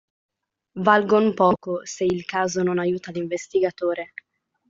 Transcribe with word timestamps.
Valgon 0.85 1.35
poco, 1.35 1.85
se 1.85 2.05
il 2.05 2.25
Caso 2.25 2.63
non 2.63 2.79
aiuta 2.79 3.11
l'investigatore. 3.11 4.13